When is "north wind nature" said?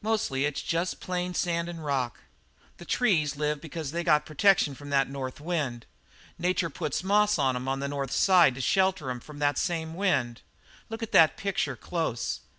5.10-6.70